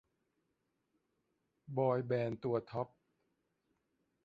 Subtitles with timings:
[1.77, 2.87] บอยแบนด์ตัวท็อป